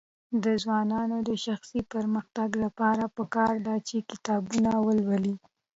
[0.43, 5.35] د ځوانانو د شخصي پرمختګ لپاره پکار ده چې کتابونه ولولي.